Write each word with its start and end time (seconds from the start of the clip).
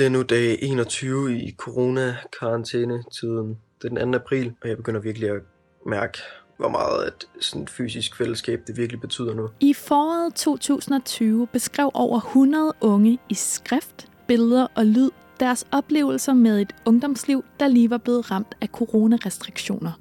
Det 0.00 0.06
er 0.06 0.10
nu 0.10 0.22
dag 0.22 0.58
21 0.62 1.38
i 1.38 1.52
corona-karantæne-tiden. 1.52 3.58
Det 3.82 3.92
er 3.92 4.04
den 4.04 4.12
2. 4.12 4.18
april, 4.18 4.52
og 4.62 4.68
jeg 4.68 4.76
begynder 4.76 5.00
virkelig 5.00 5.30
at 5.30 5.40
mærke, 5.86 6.18
hvor 6.56 6.68
meget 6.68 7.06
et 7.06 7.28
sådan 7.40 7.68
fysisk 7.68 8.16
fællesskab 8.16 8.60
det 8.66 8.76
virkelig 8.76 9.00
betyder 9.00 9.34
nu. 9.34 9.48
I 9.60 9.74
foråret 9.74 10.34
2020 10.34 11.46
beskrev 11.46 11.90
over 11.94 12.16
100 12.16 12.72
unge 12.80 13.18
i 13.28 13.34
skrift, 13.34 14.08
billeder 14.28 14.66
og 14.74 14.86
lyd 14.86 15.10
deres 15.40 15.66
oplevelser 15.72 16.34
med 16.34 16.60
et 16.60 16.74
ungdomsliv, 16.86 17.44
der 17.60 17.68
lige 17.68 17.90
var 17.90 17.98
blevet 17.98 18.30
ramt 18.30 18.56
af 18.60 18.68
coronarestriktioner. 18.68 19.92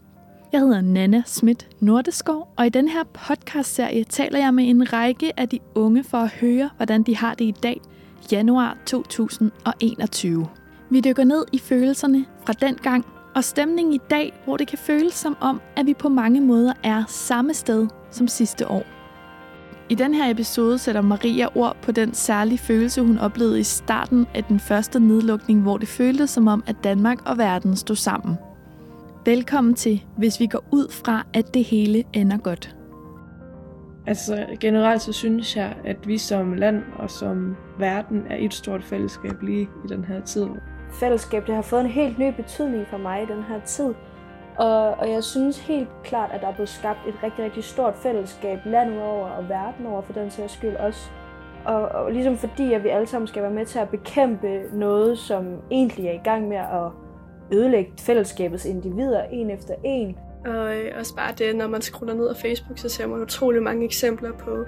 Jeg 0.52 0.60
hedder 0.60 0.82
Nana 0.82 1.24
Schmidt 1.26 1.68
Nordeskov, 1.80 2.54
og 2.58 2.66
i 2.66 2.70
den 2.70 2.88
her 2.88 3.04
podcastserie 3.04 4.04
taler 4.04 4.40
jeg 4.40 4.54
med 4.54 4.70
en 4.70 4.94
række 4.94 5.40
af 5.40 5.50
de 5.50 5.60
unge 5.76 6.04
for 6.04 6.18
at 6.18 6.30
høre, 6.30 6.70
hvordan 6.78 7.04
de 7.04 7.16
har 7.16 7.34
det 7.34 7.46
i 7.46 7.56
dag, 7.64 7.82
januar 8.32 8.78
2021. 8.86 10.48
Vi 10.90 11.02
dykker 11.02 11.24
ned 11.24 11.46
i 11.52 11.60
følelserne 11.60 12.26
fra 12.46 12.54
den 12.54 12.76
gang 12.76 13.06
og 13.36 13.44
stemningen 13.44 13.94
i 13.94 14.00
dag, 14.10 14.42
hvor 14.46 14.58
det 14.58 14.68
kan 14.68 14.78
føles 14.78 15.14
som 15.14 15.38
om, 15.42 15.62
at 15.76 15.86
vi 15.86 15.94
på 15.94 16.10
mange 16.10 16.42
måder 16.42 16.74
er 16.84 17.04
samme 17.08 17.54
sted 17.54 17.88
som 18.12 18.28
sidste 18.28 18.68
år. 18.68 18.84
I 19.90 19.96
den 19.96 20.14
her 20.14 20.32
episode 20.32 20.78
sætter 20.78 21.02
Maria 21.02 21.48
ord 21.56 21.78
på 21.82 21.92
den 21.92 22.14
særlige 22.14 22.58
følelse, 22.58 23.02
hun 23.02 23.18
oplevede 23.18 23.60
i 23.60 23.64
starten 23.64 24.28
af 24.34 24.44
den 24.44 24.60
første 24.60 25.00
nedlukning, 25.00 25.62
hvor 25.62 25.78
det 25.78 25.88
føltes 25.88 26.30
som 26.30 26.48
om, 26.48 26.64
at 26.68 26.76
Danmark 26.84 27.30
og 27.30 27.38
verden 27.38 27.76
stod 27.76 27.96
sammen. 27.96 28.36
Velkommen 29.26 29.74
til, 29.74 30.04
hvis 30.18 30.40
vi 30.40 30.48
går 30.48 30.64
ud 30.72 30.92
fra, 30.92 31.26
at 31.34 31.54
det 31.54 31.64
hele 31.64 32.04
ender 32.14 32.38
godt. 32.38 32.79
Altså 34.08 34.46
generelt 34.60 35.02
så 35.02 35.14
synes 35.14 35.58
jeg, 35.58 35.76
at 35.86 36.08
vi 36.08 36.18
som 36.18 36.54
land 36.54 36.84
og 37.00 37.10
som 37.10 37.56
verden 37.80 38.24
er 38.30 38.36
et 38.40 38.54
stort 38.54 38.84
fællesskab 38.84 39.42
lige 39.42 39.70
i 39.86 39.88
den 39.90 40.06
her 40.06 40.22
tid. 40.22 40.48
Fællesskab, 41.00 41.48
det 41.48 41.56
har 41.56 41.62
fået 41.62 41.82
en 41.82 41.88
helt 41.88 42.20
ny 42.20 42.34
betydning 42.36 42.88
for 42.88 42.98
mig 42.98 43.24
i 43.24 43.26
den 43.26 43.44
her 43.44 43.60
tid. 43.66 43.94
Og, 44.58 44.90
og 44.90 45.12
jeg 45.12 45.24
synes 45.24 45.60
helt 45.60 45.90
klart, 46.04 46.32
at 46.32 46.42
der 46.42 46.48
er 46.48 46.54
blevet 46.54 46.70
skabt 46.70 47.00
et 47.08 47.24
rigtig, 47.24 47.46
rigtig 47.46 47.64
stort 47.64 47.96
fællesskab 47.96 48.60
landet 48.66 49.02
over 49.02 49.28
og 49.28 49.50
verden 49.50 49.86
over 49.86 50.02
for 50.02 50.14
den 50.14 50.32
sags 50.32 50.54
skyld 50.54 50.76
også. 50.76 51.10
Og, 51.66 51.82
og 51.82 52.12
ligesom 52.12 52.38
fordi, 52.38 52.74
at 52.74 52.84
vi 52.84 52.90
alle 52.90 53.08
sammen 53.08 53.28
skal 53.28 53.44
være 53.44 53.52
med 53.52 53.66
til 53.66 53.80
at 53.80 53.90
bekæmpe 53.90 54.62
noget, 54.74 55.18
som 55.18 55.46
egentlig 55.72 56.08
er 56.08 56.14
i 56.14 56.22
gang 56.24 56.48
med 56.48 56.58
at 56.58 56.92
ødelægge 57.54 57.92
fællesskabets 58.00 58.66
individer 58.66 59.24
en 59.24 59.50
efter 59.50 59.74
en. 59.84 60.18
Og 60.46 60.78
øh, 60.78 60.92
også 61.00 61.16
bare 61.16 61.34
det, 61.38 61.56
når 61.56 61.68
man 61.68 61.82
scroller 61.82 62.14
ned 62.14 62.28
af 62.28 62.36
Facebook, 62.36 62.78
så 62.78 62.90
ser 62.90 63.08
man 63.08 63.22
utrolig 63.22 63.64
mange 63.64 63.86
eksempler 63.86 64.32
på 64.32 64.66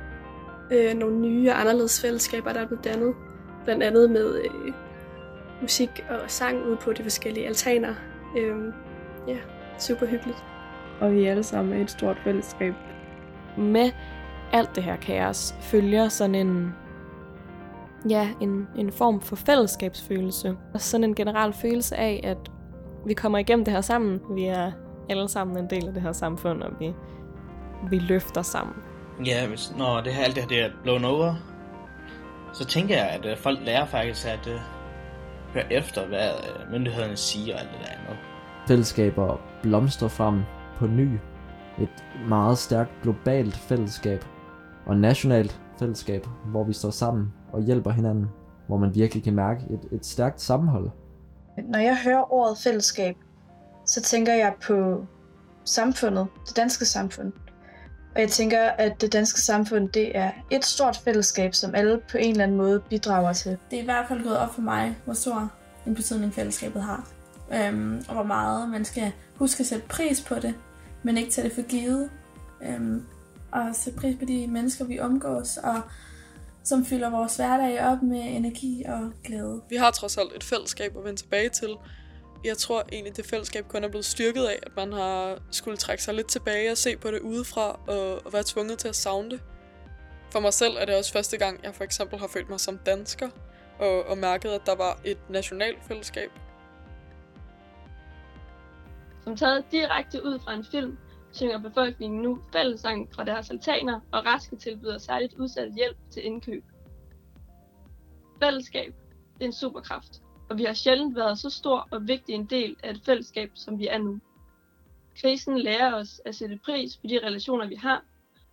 øh, 0.72 0.94
nogle 0.94 1.20
nye 1.20 1.50
og 1.50 1.60
anderledes 1.60 2.02
fællesskaber, 2.02 2.54
der 2.54 2.60
er 2.60 2.68
blevet 2.68 2.84
dannet. 2.84 3.16
Blandt 3.64 3.84
andet 3.84 4.12
med 4.12 4.36
øh, 4.36 4.74
musik 5.62 6.06
og 6.10 6.20
sang 6.28 6.66
ude 6.66 6.78
på 6.78 6.94
de 6.94 7.04
forskellige 7.04 7.48
altaner. 7.48 7.94
Øh, 8.38 8.74
ja, 9.28 9.38
super 9.80 10.06
hyggeligt. 10.06 10.44
Og 11.02 11.14
vi 11.14 11.26
er 11.26 11.32
alle 11.32 11.44
sammen 11.44 11.82
et 11.82 11.92
stort 11.92 12.18
fællesskab. 12.24 12.74
Med 13.58 13.92
alt 14.52 14.76
det 14.76 14.84
her 14.84 14.96
kaos 14.96 15.56
følger 15.62 16.08
sådan 16.08 16.36
en, 16.36 16.74
ja, 18.10 18.30
en, 18.42 18.68
en 18.78 18.92
form 18.92 19.22
for 19.22 19.36
fællesskabsfølelse. 19.36 20.58
Og 20.74 20.82
sådan 20.82 21.04
en 21.04 21.16
generel 21.16 21.54
følelse 21.54 21.96
af, 21.96 22.22
at 22.24 22.38
vi 23.06 23.14
kommer 23.14 23.38
igennem 23.38 23.66
det 23.66 23.74
her 23.74 23.82
sammen. 23.82 24.22
Vi 24.36 24.46
er 24.46 24.72
alle 25.12 25.30
sammen 25.30 25.58
en 25.58 25.70
del 25.70 25.88
af 25.88 25.94
det 25.94 26.02
her 26.02 26.12
samfund, 26.12 26.62
og 26.62 26.72
vi, 26.80 26.94
vi 27.90 28.00
løfter 28.00 28.42
sammen. 28.42 28.76
Ja, 29.26 29.48
hvis, 29.48 29.74
når 29.78 30.02
det 30.02 30.14
her, 30.14 30.24
alt 30.24 30.36
det 30.36 30.44
her 30.44 30.50
det 30.50 30.62
er 30.62 30.70
blown 30.84 31.06
over, 31.06 31.36
så 32.54 32.66
tænker 32.66 32.96
jeg, 32.96 33.08
at 33.10 33.26
uh, 33.26 33.38
folk 33.38 33.60
lærer 33.66 33.86
faktisk 33.86 34.28
at 34.28 34.48
uh, 34.48 34.60
høre 35.54 35.74
efter, 35.74 36.08
hvad 36.08 36.30
uh, 36.30 36.72
myndighederne 36.72 37.18
siger 37.18 37.56
og 37.56 37.62
alt 37.62 37.70
det 37.72 37.80
der 37.80 37.92
andet. 37.92 38.18
Fællesskaber 38.68 39.40
blomstrer 39.62 40.08
frem 40.08 40.42
på 40.78 40.88
ny. 40.88 41.18
Et 41.80 42.06
meget 42.28 42.58
stærkt 42.58 42.92
globalt 43.04 43.56
fællesskab 43.56 44.26
og 44.86 44.98
nationalt 44.98 45.62
fællesskab, 45.80 46.28
hvor 46.46 46.64
vi 46.64 46.74
står 46.74 46.90
sammen 46.90 47.34
og 47.52 47.62
hjælper 47.62 47.92
hinanden, 47.92 48.26
hvor 48.68 48.78
man 48.78 48.96
virkelig 48.96 49.24
kan 49.24 49.36
mærke 49.36 49.62
et, 49.70 49.80
et 49.92 50.06
stærkt 50.06 50.42
sammenhold. 50.42 50.90
Når 51.58 51.80
jeg 51.80 51.98
hører 52.06 52.34
ordet 52.34 52.58
fællesskab, 52.58 53.16
så 53.92 54.02
tænker 54.02 54.34
jeg 54.34 54.54
på 54.64 55.06
samfundet, 55.66 56.28
det 56.48 56.56
danske 56.56 56.86
samfund. 56.86 57.32
Og 58.16 58.22
jeg 58.22 58.30
tænker, 58.30 58.62
at 58.62 59.02
det 59.02 59.14
danske 59.14 59.42
samfund, 59.42 59.90
det 59.90 60.18
er 60.18 60.32
et 60.50 60.66
stort 60.66 60.98
fællesskab, 60.98 61.54
som 61.54 61.76
alle 61.76 62.02
på 62.12 62.18
en 62.18 62.32
eller 62.32 62.44
anden 62.44 62.58
måde 62.58 62.80
bidrager 62.90 63.34
til. 63.34 63.58
Det 63.72 63.78
er 63.78 63.82
i 63.82 63.86
hvert 63.86 64.06
fald 64.08 64.24
gået 64.24 64.38
op 64.38 64.54
for 64.54 64.62
mig, 64.62 64.98
hvor 65.06 65.14
stor 65.14 65.52
en 65.88 65.96
betydning 65.96 66.34
fællesskabet 66.34 66.84
har. 66.84 67.08
Øhm, 67.54 68.06
og 68.08 68.14
hvor 68.14 68.24
meget 68.24 68.70
man 68.70 68.86
skal 68.86 69.12
huske 69.36 69.62
at 69.62 69.68
sætte 69.68 69.88
pris 69.88 70.22
på 70.22 70.36
det, 70.36 70.54
men 71.04 71.18
ikke 71.18 71.32
tage 71.32 71.48
det 71.48 71.56
for 71.56 71.62
givet. 71.62 72.10
Øhm, 72.62 73.06
og 73.52 73.62
sætte 73.74 74.00
pris 74.00 74.16
på 74.20 74.26
de 74.26 74.48
mennesker, 74.48 74.86
vi 74.86 75.00
omgås, 75.00 75.58
og 75.58 75.82
som 76.64 76.86
fylder 76.86 77.10
vores 77.10 77.36
hverdag 77.36 77.86
op 77.86 78.02
med 78.02 78.24
energi 78.24 78.84
og 78.88 79.12
glæde. 79.24 79.62
Vi 79.70 79.76
har 79.76 79.92
trods 79.92 80.18
alt 80.18 80.36
et 80.36 80.44
fællesskab 80.44 80.98
at 80.98 81.04
vende 81.04 81.22
tilbage 81.22 81.50
til. 81.50 81.70
Jeg 82.44 82.58
tror 82.58 82.84
egentlig, 82.92 83.18
det 83.18 83.26
fællesskab 83.26 83.68
kun 83.68 83.84
er 83.84 83.88
blevet 83.88 84.06
styrket 84.06 84.46
af, 84.46 84.60
at 84.64 84.76
man 84.76 84.94
har 84.94 85.38
skulle 85.52 85.78
trække 85.78 86.04
sig 86.04 86.14
lidt 86.14 86.28
tilbage 86.28 86.72
og 86.72 86.78
se 86.78 86.98
på 86.98 87.12
det 87.12 87.20
udefra 87.20 87.80
og, 87.88 88.26
og 88.26 88.34
være 88.34 88.44
tvunget 88.46 88.80
til 88.80 88.88
at 88.88 88.96
savne 88.96 89.30
det. 89.30 89.42
For 90.32 90.40
mig 90.40 90.54
selv 90.54 90.78
er 90.80 90.86
det 90.86 90.96
også 90.96 91.14
første 91.14 91.38
gang, 91.38 91.64
jeg 91.64 91.76
for 91.76 91.84
eksempel 91.84 92.20
har 92.20 92.28
følt 92.28 92.50
mig 92.50 92.60
som 92.60 92.78
dansker 92.78 93.30
og, 93.80 94.06
og 94.06 94.18
mærket, 94.18 94.50
at 94.50 94.62
der 94.66 94.76
var 94.76 95.00
et 95.06 95.18
nationalt 95.30 95.84
fællesskab. 95.84 96.32
Som 99.24 99.38
taget 99.38 99.66
direkte 99.72 100.26
ud 100.26 100.40
fra 100.40 100.54
en 100.54 100.66
film, 100.66 100.98
synger 101.32 101.60
befolkningen 101.60 102.22
nu 102.22 102.42
fællesang 102.54 103.16
fra 103.16 103.24
deres 103.24 103.50
altaner, 103.50 104.00
og 104.12 104.26
raske 104.26 104.56
tilbyder 104.56 104.98
særligt 104.98 105.34
udsat 105.34 105.74
hjælp 105.76 105.98
til 106.12 106.26
indkøb. 106.26 106.64
Fællesskab 108.44 108.94
det 109.34 109.42
er 109.42 109.46
en 109.46 109.54
superkraft, 109.54 110.22
og 110.52 110.58
vi 110.58 110.64
har 110.64 110.74
sjældent 110.74 111.16
været 111.16 111.40
så 111.40 111.50
stor 111.50 111.88
og 111.92 112.08
vigtig 112.08 112.36
en 112.36 112.46
del 112.46 112.76
af 112.84 112.92
et 112.92 113.02
fællesskab, 113.06 113.52
som 113.56 113.80
vi 113.80 113.88
er 113.88 113.98
nu. 113.98 114.20
Krisen 115.22 115.58
lærer 115.58 115.96
os 115.96 116.22
at 116.26 116.36
sætte 116.36 116.60
pris 116.66 116.98
på 116.98 117.08
de 117.08 117.20
relationer, 117.24 117.68
vi 117.68 117.76
har, 117.76 118.04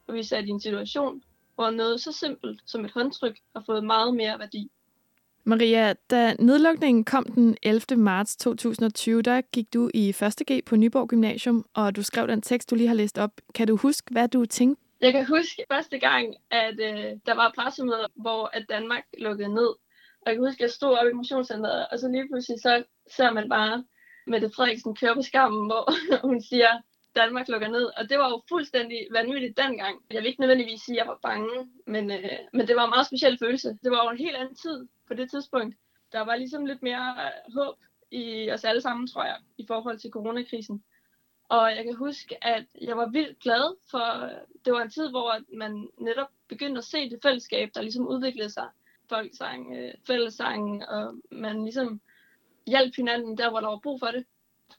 og 0.06 0.14
vi 0.14 0.18
er 0.18 0.24
sat 0.24 0.44
i 0.44 0.48
en 0.48 0.60
situation, 0.60 1.22
hvor 1.54 1.70
noget 1.70 2.00
så 2.00 2.12
simpelt 2.12 2.60
som 2.66 2.84
et 2.84 2.90
håndtryk 2.90 3.38
har 3.56 3.62
fået 3.66 3.84
meget 3.84 4.14
mere 4.14 4.38
værdi. 4.38 4.70
Maria, 5.44 5.92
da 5.92 6.34
nedlukningen 6.38 7.04
kom 7.04 7.24
den 7.24 7.56
11. 7.62 7.82
marts 7.96 8.36
2020, 8.36 9.22
der 9.22 9.40
gik 9.40 9.74
du 9.74 9.90
i 9.94 10.08
1. 10.08 10.16
G 10.50 10.64
på 10.66 10.76
Nyborg 10.76 11.08
Gymnasium, 11.08 11.64
og 11.74 11.96
du 11.96 12.02
skrev 12.02 12.28
den 12.28 12.42
tekst, 12.42 12.70
du 12.70 12.74
lige 12.74 12.88
har 12.88 12.94
læst 12.94 13.18
op. 13.18 13.30
Kan 13.54 13.66
du 13.66 13.76
huske, 13.76 14.12
hvad 14.12 14.28
du 14.28 14.46
tænkte? 14.46 14.82
Jeg 15.00 15.12
kan 15.12 15.26
huske 15.26 15.64
første 15.72 15.98
gang, 15.98 16.34
at 16.50 16.74
øh, 16.80 17.04
der 17.26 17.34
var 17.34 17.52
pressemøder, 17.54 18.06
hvor 18.14 18.50
at 18.52 18.66
Danmark 18.68 19.04
lukkede 19.18 19.54
ned. 19.54 19.87
Jeg 20.28 20.36
kan 20.36 20.46
huske, 20.46 20.60
at 20.60 20.66
jeg 20.66 20.70
stod 20.70 20.98
oppe 20.98 21.10
i 21.10 21.14
motionscenteret, 21.14 21.86
og 21.90 21.98
så 21.98 22.08
lige 22.08 22.28
pludselig 22.28 22.60
så 22.60 22.84
ser 23.16 23.30
man 23.32 23.48
bare 23.48 23.84
Mette 24.26 24.50
Frederiksen 24.56 24.94
køre 24.94 25.14
på 25.14 25.22
skammen, 25.22 25.66
hvor 25.66 25.84
hun 26.28 26.40
siger, 26.42 26.68
Danmark 27.16 27.48
lukker 27.48 27.68
ned. 27.68 27.86
Og 27.98 28.10
det 28.10 28.18
var 28.18 28.28
jo 28.28 28.42
fuldstændig 28.48 29.06
vanvittigt 29.10 29.56
dengang. 29.56 29.94
Jeg 30.10 30.18
vil 30.18 30.26
ikke 30.26 30.40
nødvendigvis 30.40 30.80
sige, 30.80 30.96
at 30.96 30.98
jeg 30.98 31.08
var 31.12 31.18
bange, 31.22 31.70
men, 31.86 32.10
øh, 32.10 32.38
men 32.52 32.68
det 32.68 32.76
var 32.76 32.84
en 32.84 32.90
meget 32.90 33.06
speciel 33.06 33.38
følelse. 33.38 33.78
Det 33.82 33.90
var 33.90 34.04
jo 34.04 34.10
en 34.10 34.24
helt 34.24 34.36
anden 34.36 34.54
tid 34.54 34.86
på 35.08 35.14
det 35.14 35.30
tidspunkt. 35.30 35.76
Der 36.12 36.20
var 36.20 36.36
ligesom 36.36 36.66
lidt 36.66 36.82
mere 36.82 37.16
øh, 37.24 37.54
håb 37.54 37.76
i 38.10 38.50
os 38.50 38.64
alle 38.64 38.80
sammen, 38.80 39.06
tror 39.06 39.24
jeg, 39.24 39.36
i 39.58 39.64
forhold 39.66 39.98
til 39.98 40.10
coronakrisen. 40.10 40.84
Og 41.48 41.76
jeg 41.76 41.84
kan 41.84 41.96
huske, 41.96 42.44
at 42.44 42.66
jeg 42.80 42.96
var 42.96 43.08
vildt 43.08 43.38
glad, 43.38 43.76
for 43.90 44.24
øh, 44.24 44.30
det 44.64 44.72
var 44.72 44.82
en 44.82 44.90
tid, 44.90 45.08
hvor 45.10 45.56
man 45.56 45.88
netop 46.00 46.28
begyndte 46.48 46.78
at 46.78 46.84
se 46.84 47.10
det 47.10 47.18
fællesskab, 47.22 47.70
der 47.74 47.82
ligesom 47.82 48.08
udviklede 48.08 48.50
sig. 48.50 48.68
Folksang, 49.08 49.76
øh, 49.76 49.92
fællesang, 50.06 50.88
og 50.88 51.14
man 51.32 51.64
ligesom 51.64 52.00
hjalp 52.66 52.96
hinanden 52.96 53.38
der, 53.38 53.50
hvor 53.50 53.60
der 53.60 53.68
var 53.68 53.80
brug 53.82 54.00
for 54.00 54.06
det. 54.06 54.24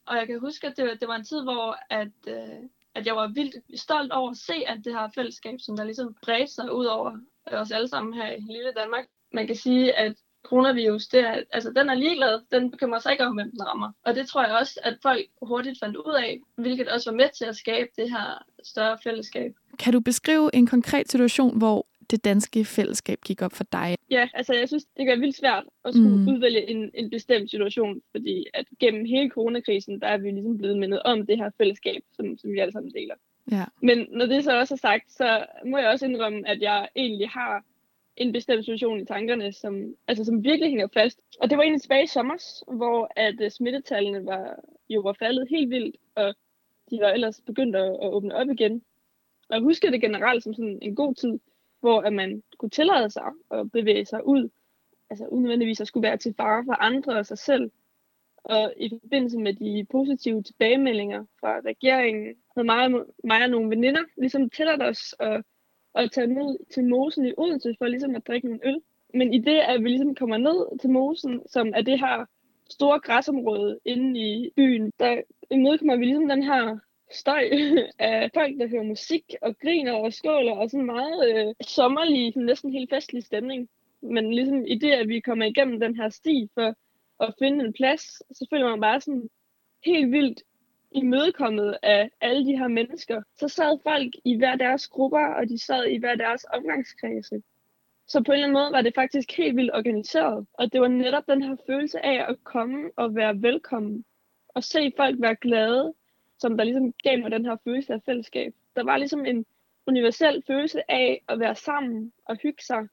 Og 0.06 0.16
jeg 0.16 0.28
kan 0.28 0.40
huske, 0.40 0.68
at 0.68 0.78
det, 0.78 1.00
det 1.00 1.08
var 1.08 1.16
en 1.16 1.26
tid, 1.26 1.44
hvor 1.44 1.78
at, 1.90 2.12
øh, 2.28 2.60
at 2.96 3.06
jeg 3.08 3.16
var 3.16 3.28
vildt 3.28 3.80
stolt 3.80 4.12
over 4.12 4.32
at 4.32 4.38
se, 4.38 4.54
at 4.68 4.78
det 4.86 4.94
her 4.94 5.10
fællesskab, 5.16 5.60
som 5.60 5.78
der 5.78 5.84
ligesom 5.84 6.16
bredte 6.22 6.54
sig 6.54 6.74
ud 6.74 6.86
over 6.86 7.18
os 7.46 7.72
alle 7.72 7.88
sammen 7.88 8.14
her 8.14 8.32
i 8.32 8.40
lille 8.40 8.72
Danmark. 8.76 9.06
Man 9.34 9.48
kan 9.48 9.56
sige, 9.56 9.94
at 9.94 10.16
coronavirus, 10.44 11.08
det 11.08 11.20
er, 11.20 11.44
altså, 11.52 11.72
den 11.76 11.90
er 11.90 11.94
ligeglad. 11.94 12.42
Den 12.52 12.72
bekymrer 12.72 13.00
sig 13.00 13.12
ikke 13.12 13.26
om, 13.26 13.34
hvem 13.34 13.52
den 13.52 13.68
rammer. 13.68 13.92
Og 14.06 14.16
det 14.16 14.28
tror 14.28 14.44
jeg 14.46 14.56
også, 14.56 14.80
at 14.84 14.98
folk 15.02 15.26
hurtigt 15.42 15.80
fandt 15.80 15.98
ud 15.98 16.16
af, 16.20 16.40
hvilket 16.56 16.88
også 16.88 17.12
var 17.12 17.18
med 17.18 17.30
til 17.38 17.46
at 17.46 17.56
skabe 17.56 17.90
det 17.98 18.12
her 18.12 18.44
større 18.64 18.98
fællesskab. 19.04 19.52
Kan 19.80 19.94
du 19.94 20.00
beskrive 20.00 20.50
en 20.54 20.68
konkret 20.68 21.12
situation, 21.12 21.58
hvor 21.58 21.88
det 22.12 22.26
danske 22.26 22.66
fællesskab 22.66 23.20
gik 23.26 23.42
op 23.42 23.54
for 23.54 23.64
dig? 23.72 23.98
Ja, 24.12 24.30
altså 24.34 24.54
jeg 24.54 24.68
synes, 24.68 24.86
det 24.86 25.06
kan 25.06 25.08
være 25.08 25.20
vildt 25.20 25.36
svært 25.36 25.64
at 25.86 25.94
skulle 25.94 26.18
mm. 26.18 26.28
udvælge 26.28 26.70
en, 26.70 26.92
en 26.94 27.10
bestemt 27.10 27.50
situation, 27.50 28.02
fordi 28.12 28.46
at 28.54 28.66
gennem 28.80 29.06
hele 29.06 29.30
coronakrisen, 29.30 30.02
der 30.02 30.08
er 30.08 30.18
vi 30.18 30.32
ligesom 30.32 30.58
blevet 30.58 30.78
mindet 30.78 31.04
om 31.04 31.26
det 31.26 31.38
her 31.38 31.50
fællesskab, 31.58 32.02
som, 32.14 32.38
som 32.38 32.52
vi 32.52 32.60
alle 32.60 32.72
sammen 32.72 32.94
deler. 32.94 33.16
Ja. 33.52 33.66
Men 33.82 34.08
når 34.12 34.26
det 34.26 34.44
så 34.44 34.60
også 34.60 34.74
er 34.74 34.78
sagt, 34.78 35.12
så 35.12 35.46
må 35.66 35.78
jeg 35.78 35.88
også 35.88 36.06
indrømme, 36.06 36.48
at 36.48 36.62
jeg 36.62 36.90
egentlig 36.96 37.30
har 37.30 37.64
en 38.16 38.34
bestemt 38.34 38.66
situation 38.66 39.00
i 39.00 39.06
tankerne, 39.06 39.52
som, 39.52 39.96
altså, 40.08 40.26
som 40.26 40.44
virkelig 40.44 40.70
hænger 40.70 40.88
fast. 40.94 41.20
Og 41.40 41.50
det 41.50 41.58
var 41.58 41.64
egentlig 41.64 41.82
tilbage 41.82 42.04
i 42.04 42.08
sommer, 42.08 42.64
hvor 42.76 43.12
at 43.16 43.36
uh, 43.42 43.50
smittetallene 43.50 44.26
var, 44.26 44.56
jo 44.90 45.02
var 45.02 45.14
faldet 45.14 45.48
helt 45.50 45.70
vildt, 45.70 45.96
og 46.16 46.36
de 46.90 47.00
var 47.02 47.10
ellers 47.10 47.42
begyndt 47.46 47.76
at, 47.76 47.92
at 47.92 48.14
åbne 48.14 48.36
op 48.36 48.50
igen. 48.50 48.82
Og 49.50 49.56
jeg 49.56 49.64
husker 49.64 49.92
det 49.92 50.02
generelt 50.02 50.44
som 50.44 50.54
sådan 50.54 50.80
en 50.82 50.96
god 50.96 51.16
tid, 51.16 51.40
hvor 51.80 52.02
at 52.02 52.14
man 52.14 52.44
kunne 52.58 52.70
tillade 52.70 53.10
sig 53.10 53.32
at 53.52 53.72
bevæge 53.72 54.06
sig 54.06 54.28
ud, 54.28 54.50
altså 55.10 55.26
unødvendigvis 55.28 55.82
at 55.82 55.88
skulle 55.88 56.08
være 56.08 56.18
til 56.18 56.34
fare 56.38 56.66
for 56.66 56.74
andre 56.74 57.18
og 57.18 57.26
sig 57.26 57.38
selv. 57.38 57.72
Og 58.44 58.74
i 58.78 58.90
forbindelse 59.02 59.38
med 59.38 59.54
de 59.54 59.86
positive 59.92 60.44
tilbagemeldinger 60.44 61.26
fra 61.40 61.60
regeringen, 61.66 62.36
havde 62.56 62.66
mig, 62.66 62.92
mig 63.24 63.44
og 63.44 63.50
nogle 63.50 63.70
veninder 63.70 64.02
ligesom 64.18 64.50
tilladt 64.50 64.84
os 64.84 65.16
at, 65.20 65.44
at 65.96 66.12
tage 66.12 66.28
ned 66.28 66.58
til 66.74 66.84
mosen 66.84 67.26
i 67.26 67.34
Odense 67.38 67.76
for 67.78 67.88
ligesom 67.88 68.16
at 68.16 68.28
drikke 68.28 68.48
en 68.48 68.62
øl. 68.64 68.82
Men 69.14 69.34
i 69.34 69.38
det, 69.38 69.58
at 69.58 69.84
vi 69.84 69.90
ligesom 69.90 70.16
kommer 70.16 70.38
ned 70.38 70.80
til 70.80 70.90
mosen, 70.90 71.42
som 71.48 71.72
er 71.76 71.82
det 71.82 72.00
her 72.00 72.26
store 72.70 73.00
græsområde 73.00 73.80
inde 73.86 74.20
i 74.20 74.50
byen, 74.56 74.92
der 75.00 75.22
imødekommer 75.52 75.96
vi 75.96 76.06
ligesom 76.06 76.30
den 76.30 76.44
her 76.44 76.78
støj 77.12 77.50
af 78.00 78.30
folk, 78.34 78.60
der 78.60 78.68
hører 78.68 78.84
musik 78.84 79.24
og 79.42 79.58
griner 79.60 79.94
og 79.94 80.14
skåler 80.14 80.52
og 80.52 80.70
sådan 80.70 80.86
meget 80.86 81.30
øh, 81.30 81.54
sommerlig, 81.62 82.38
næsten 82.38 82.72
helt 82.72 82.90
festlig 82.90 83.24
stemning. 83.24 83.70
Men 84.02 84.34
ligesom 84.34 84.66
i 84.66 84.76
det, 84.76 84.92
at 84.92 85.08
vi 85.08 85.20
kommer 85.20 85.46
igennem 85.46 85.80
den 85.80 85.96
her 85.96 86.10
sti 86.10 86.50
for 86.54 86.76
at 87.20 87.34
finde 87.40 87.66
en 87.66 87.74
plads, 87.74 88.02
så 88.38 88.48
føler 88.50 88.70
man 88.70 88.82
bare 88.82 89.02
sådan 89.02 89.30
helt 89.86 90.12
vildt 90.12 90.44
imødekommet 90.92 91.78
af 91.84 92.10
alle 92.22 92.46
de 92.46 92.58
her 92.58 92.68
mennesker. 92.68 93.22
Så 93.40 93.48
sad 93.48 93.80
folk 93.84 94.14
i 94.26 94.38
hver 94.38 94.56
deres 94.56 94.88
grupper, 94.88 95.28
og 95.28 95.50
de 95.50 95.66
sad 95.66 95.86
i 95.86 95.98
hver 95.98 96.16
deres 96.16 96.46
omgangskredse. 96.54 97.42
Så 98.08 98.24
på 98.24 98.32
en 98.32 98.34
eller 98.34 98.48
anden 98.48 98.62
måde 98.62 98.72
var 98.72 98.82
det 98.82 98.96
faktisk 98.96 99.38
helt 99.38 99.56
vildt 99.56 99.76
organiseret. 99.76 100.48
Og 100.54 100.74
det 100.74 100.82
var 100.82 100.88
netop 100.88 101.24
den 101.28 101.44
her 101.44 101.56
følelse 101.68 102.06
af 102.06 102.30
at 102.30 102.44
komme 102.44 102.92
og 102.96 103.16
være 103.16 103.42
velkommen. 103.42 104.06
Og 104.56 104.64
se 104.64 104.92
folk 104.98 105.22
være 105.22 105.36
glade, 105.36 105.94
som 106.40 106.58
der 106.58 106.64
ligesom 106.64 106.94
gav 107.04 107.20
mig 107.20 107.32
den 107.32 107.46
her 107.46 107.58
følelse 107.64 107.94
af 107.94 108.02
fællesskab. 108.06 108.54
Der 108.76 108.84
var 108.84 108.98
ligesom 108.98 109.26
en 109.26 109.46
universel 109.88 110.44
følelse 110.48 110.92
af 110.92 111.24
at 111.28 111.40
være 111.40 111.56
sammen 111.56 112.14
og 112.26 112.38
hygge 112.44 112.64
sig 112.64 112.88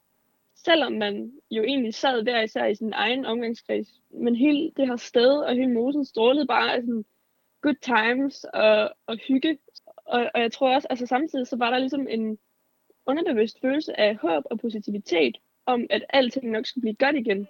selvom 0.65 0.93
man 0.93 1.33
jo 1.51 1.63
egentlig 1.63 1.93
sad 1.93 2.23
der 2.23 2.41
især 2.41 2.65
i 2.65 2.75
sin 2.75 2.93
egen 2.93 3.25
omgangskreds. 3.25 3.87
Men 4.09 4.35
hele 4.35 4.71
det 4.77 4.87
her 4.87 4.95
sted 4.95 5.37
og 5.37 5.53
hele 5.53 5.73
mosen 5.73 6.05
strålede 6.05 6.47
bare 6.47 6.73
af 6.73 6.81
sådan 6.81 7.05
good 7.61 7.75
times 7.81 8.43
og, 8.43 8.91
og 9.05 9.17
hygge. 9.27 9.57
Og, 10.05 10.31
og 10.33 10.41
jeg 10.41 10.51
tror 10.51 10.75
også, 10.75 10.87
altså 10.89 11.05
samtidig 11.05 11.47
så 11.47 11.55
var 11.55 11.69
der 11.69 11.77
ligesom 11.77 12.07
en 12.09 12.37
underbevidst 13.05 13.61
følelse 13.61 13.99
af 13.99 14.15
håb 14.15 14.43
og 14.51 14.59
positivitet 14.59 15.37
om, 15.65 15.87
at 15.89 16.03
alting 16.09 16.51
nok 16.51 16.65
skulle 16.65 16.81
blive 16.81 16.95
godt 16.95 17.15
igen. 17.15 17.47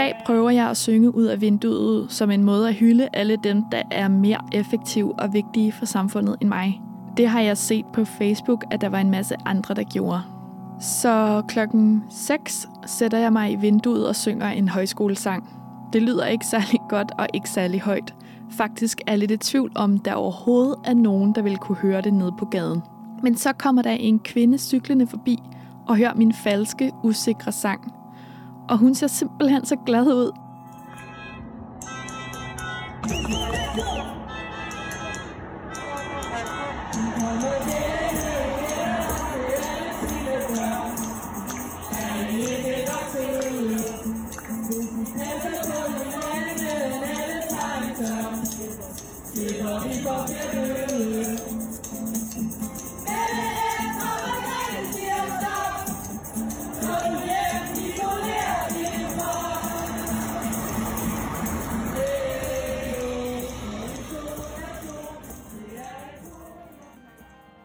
Dag 0.00 0.14
prøver 0.26 0.50
jeg 0.50 0.70
at 0.70 0.76
synge 0.76 1.14
ud 1.14 1.24
af 1.24 1.40
vinduet 1.40 2.12
som 2.12 2.30
en 2.30 2.44
måde 2.44 2.68
at 2.68 2.74
hylde 2.74 3.08
alle 3.12 3.36
dem, 3.36 3.64
der 3.72 3.82
er 3.90 4.08
mere 4.08 4.40
effektive 4.52 5.18
og 5.18 5.32
vigtige 5.32 5.72
for 5.72 5.86
samfundet 5.86 6.36
end 6.40 6.48
mig. 6.48 6.80
Det 7.16 7.28
har 7.28 7.40
jeg 7.40 7.58
set 7.58 7.84
på 7.92 8.04
Facebook, 8.04 8.64
at 8.70 8.80
der 8.80 8.88
var 8.88 8.98
en 8.98 9.10
masse 9.10 9.34
andre, 9.46 9.74
der 9.74 9.82
gjorde. 9.82 10.22
Så 10.80 11.42
klokken 11.48 12.04
6 12.10 12.68
sætter 12.86 13.18
jeg 13.18 13.32
mig 13.32 13.52
i 13.52 13.56
vinduet 13.56 14.08
og 14.08 14.16
synger 14.16 14.48
en 14.48 14.68
højskolesang. 14.68 15.48
Det 15.92 16.02
lyder 16.02 16.26
ikke 16.26 16.46
særlig 16.46 16.80
godt 16.88 17.12
og 17.18 17.26
ikke 17.34 17.50
særlig 17.50 17.80
højt. 17.80 18.14
Faktisk 18.50 19.00
er 19.06 19.16
lidt 19.16 19.30
i 19.30 19.36
tvivl 19.36 19.72
om, 19.74 19.98
der 19.98 20.14
overhovedet 20.14 20.76
er 20.84 20.94
nogen, 20.94 21.34
der 21.34 21.42
vil 21.42 21.56
kunne 21.56 21.78
høre 21.78 22.00
det 22.00 22.14
nede 22.14 22.32
på 22.38 22.44
gaden. 22.44 22.82
Men 23.22 23.36
så 23.36 23.52
kommer 23.52 23.82
der 23.82 23.90
en 23.90 24.18
kvinde 24.18 24.58
cyklende 24.58 25.06
forbi 25.06 25.38
og 25.88 25.96
hører 25.96 26.14
min 26.14 26.32
falske, 26.32 26.92
usikre 27.04 27.52
sang– 27.52 27.92
og 28.70 28.78
hun 28.78 28.94
ser 28.94 29.06
simpelthen 29.06 29.64
så 29.64 29.76
glad 29.86 30.06
ud. 30.06 30.32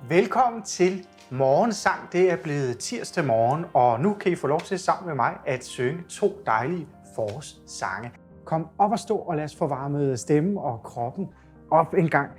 Velkommen 0.09 0.63
til 0.63 1.07
Morgensang. 1.29 2.11
Det 2.11 2.31
er 2.31 2.35
blevet 2.35 2.77
tirsdag 2.77 3.25
morgen, 3.25 3.65
og 3.73 3.99
nu 3.99 4.13
kan 4.13 4.31
I 4.31 4.35
få 4.35 4.47
lov 4.47 4.61
til 4.61 4.79
sammen 4.79 5.07
med 5.07 5.15
mig 5.15 5.37
at 5.45 5.65
synge 5.65 6.03
to 6.09 6.41
dejlige 6.45 6.87
forårssange. 7.15 8.11
Kom 8.45 8.67
op 8.79 8.91
og 8.91 8.99
stå, 8.99 9.17
og 9.17 9.35
lad 9.35 9.43
os 9.43 9.55
få 9.55 9.67
varmet 9.67 10.19
stemme 10.19 10.61
og 10.61 10.83
kroppen 10.83 11.27
op 11.71 11.93
en 11.93 12.09
gang. 12.09 12.29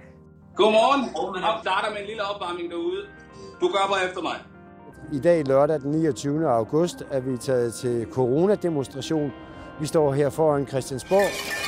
Godmorgen. 0.56 1.00
Og 1.44 1.60
starter 1.62 1.90
med 1.90 2.00
en 2.00 2.06
lille 2.06 2.22
opvarmning 2.22 2.70
derude. 2.70 3.02
Du 3.60 3.66
gør 3.66 3.94
bare 3.94 4.08
efter 4.08 4.22
mig. 4.22 4.36
I 5.12 5.20
dag 5.20 5.44
lørdag 5.44 5.80
den 5.80 5.90
29. 5.90 6.48
august 6.48 7.02
er 7.10 7.20
vi 7.20 7.36
taget 7.36 7.74
til 7.74 8.06
coronademonstration. 8.12 9.32
Vi 9.80 9.86
står 9.86 10.12
her 10.12 10.30
foran 10.30 10.66
Christiansborg. 10.66 11.65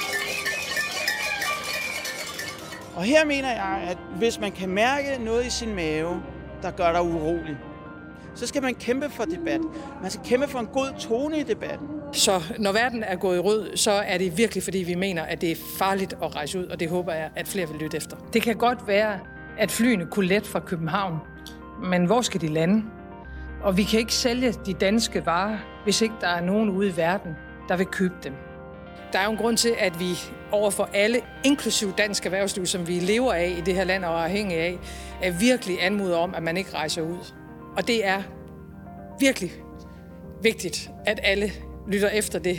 Og 2.98 3.04
her 3.04 3.24
mener 3.24 3.50
jeg, 3.50 3.86
at 3.90 3.98
hvis 4.16 4.40
man 4.40 4.52
kan 4.52 4.68
mærke 4.68 5.24
noget 5.24 5.46
i 5.46 5.50
sin 5.50 5.74
mave, 5.74 6.22
der 6.62 6.70
gør 6.70 6.92
dig 6.92 7.02
urolig, 7.02 7.56
så 8.34 8.46
skal 8.46 8.62
man 8.62 8.74
kæmpe 8.74 9.10
for 9.10 9.24
debat. 9.24 9.60
Man 10.02 10.10
skal 10.10 10.24
kæmpe 10.24 10.48
for 10.48 10.58
en 10.58 10.66
god 10.66 10.88
tone 10.98 11.38
i 11.38 11.42
debatten. 11.42 11.88
Så 12.12 12.42
når 12.58 12.72
verden 12.72 13.02
er 13.02 13.16
gået 13.16 13.36
i 13.36 13.40
rød, 13.40 13.76
så 13.76 13.90
er 13.90 14.18
det 14.18 14.36
virkelig, 14.36 14.62
fordi 14.62 14.78
vi 14.78 14.94
mener, 14.94 15.22
at 15.22 15.40
det 15.40 15.50
er 15.50 15.56
farligt 15.78 16.14
at 16.22 16.36
rejse 16.36 16.58
ud, 16.58 16.64
og 16.64 16.80
det 16.80 16.90
håber 16.90 17.12
jeg, 17.12 17.30
at 17.36 17.48
flere 17.48 17.68
vil 17.68 17.80
lytte 17.80 17.96
efter. 17.96 18.16
Det 18.32 18.42
kan 18.42 18.56
godt 18.56 18.86
være, 18.86 19.18
at 19.58 19.70
flyene 19.70 20.06
kunne 20.06 20.26
let 20.26 20.46
fra 20.46 20.60
København, 20.60 21.16
men 21.84 22.04
hvor 22.04 22.20
skal 22.20 22.40
de 22.40 22.48
lande? 22.48 22.82
Og 23.62 23.76
vi 23.76 23.82
kan 23.82 24.00
ikke 24.00 24.14
sælge 24.14 24.52
de 24.52 24.72
danske 24.72 25.26
varer, 25.26 25.58
hvis 25.84 26.02
ikke 26.02 26.14
der 26.20 26.28
er 26.28 26.40
nogen 26.40 26.70
ude 26.70 26.88
i 26.88 26.96
verden, 26.96 27.36
der 27.68 27.76
vil 27.76 27.86
købe 27.86 28.14
dem. 28.24 28.32
Der 29.12 29.18
er 29.18 29.24
jo 29.24 29.30
en 29.30 29.36
grund 29.36 29.56
til, 29.56 29.72
at 29.78 30.00
vi 30.00 30.12
overfor 30.52 30.88
alle, 30.94 31.18
inklusiv 31.44 31.88
dansk 31.98 32.26
erhvervsliv, 32.26 32.66
som 32.66 32.88
vi 32.88 32.92
lever 32.92 33.32
af 33.32 33.54
i 33.58 33.60
det 33.60 33.74
her 33.74 33.84
land 33.84 34.04
og 34.04 34.14
er 34.14 34.24
afhængige 34.24 34.60
af, 34.60 34.78
er 35.22 35.32
virkelig 35.40 35.76
anmoder 35.80 36.18
om, 36.18 36.34
at 36.34 36.42
man 36.42 36.56
ikke 36.56 36.70
rejser 36.74 37.02
ud. 37.02 37.32
Og 37.76 37.86
det 37.86 38.06
er 38.06 38.22
virkelig 39.20 39.50
vigtigt, 40.42 40.90
at 41.06 41.20
alle 41.22 41.46
lytter 41.92 42.08
efter 42.08 42.38
det. 42.38 42.56